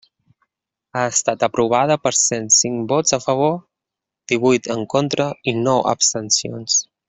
Ha 0.93 1.01
estat 1.09 1.43
aprovada 1.47 1.97
per 2.07 2.13
cent 2.21 2.49
cinc 2.61 2.89
vots 2.95 3.17
a 3.17 3.19
favor, 3.27 3.53
divuit 4.33 4.71
en 4.77 4.83
contra 4.95 5.29
i 5.53 5.55
nou 5.63 5.87
abstencions. 5.95 6.81